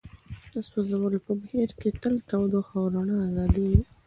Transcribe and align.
د 0.53 0.53
سوځولو 0.69 1.19
په 1.25 1.31
بهیر 1.41 1.69
کې 1.79 1.89
تل 2.01 2.15
تودوخه 2.29 2.75
او 2.81 2.85
رڼا 2.93 3.17
ازادیږي. 3.27 3.81